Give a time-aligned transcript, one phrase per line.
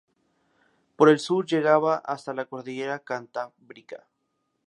[0.95, 4.07] Por el sur llegaba hasta la cordillera Cantábrica.